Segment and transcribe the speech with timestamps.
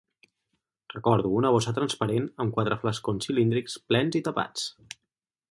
[0.93, 4.67] Recordo una bossa transparent amb quatre flascons cilíndrics plens i tapats.